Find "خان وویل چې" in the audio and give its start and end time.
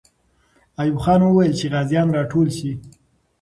1.03-1.65